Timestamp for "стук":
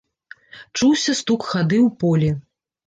1.21-1.41